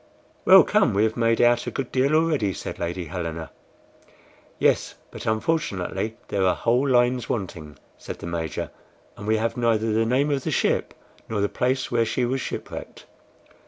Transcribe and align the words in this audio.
"Well, 0.45 0.63
come, 0.63 0.95
we 0.95 1.03
have 1.03 1.15
made 1.15 1.39
out 1.41 1.67
a 1.67 1.69
good 1.69 1.91
deal 1.91 2.15
already," 2.15 2.53
said 2.53 2.79
Lady 2.79 3.05
Helena. 3.05 3.51
"Yes, 4.57 4.95
but 5.11 5.27
unfortunately 5.27 6.17
there 6.29 6.43
are 6.43 6.55
whole 6.55 6.89
lines 6.89 7.29
wanting," 7.29 7.77
said 7.99 8.17
the 8.17 8.25
Major, 8.25 8.71
"and 9.15 9.27
we 9.27 9.37
have 9.37 9.57
neither 9.57 9.93
the 9.93 10.03
name 10.03 10.31
of 10.31 10.43
the 10.43 10.49
ship 10.49 10.95
nor 11.29 11.39
the 11.39 11.49
place 11.49 11.91
where 11.91 12.03
she 12.05 12.25
was 12.25 12.41
shipwrecked." 12.41 13.05